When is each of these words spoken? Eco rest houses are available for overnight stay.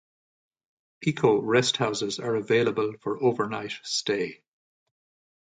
Eco 1.03 1.39
rest 1.39 1.77
houses 1.77 2.17
are 2.19 2.33
available 2.35 2.95
for 3.03 3.21
overnight 3.21 3.73
stay. 3.83 4.41